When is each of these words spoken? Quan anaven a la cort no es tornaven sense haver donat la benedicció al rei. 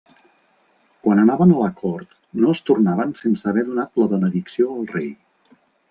Quan 1.07 1.21
anaven 1.23 1.53
a 1.55 1.59
la 1.65 1.69
cort 1.83 2.17
no 2.45 2.55
es 2.55 2.65
tornaven 2.71 3.15
sense 3.23 3.53
haver 3.53 3.69
donat 3.71 4.05
la 4.05 4.13
benedicció 4.17 4.73
al 4.79 4.93
rei. 4.99 5.11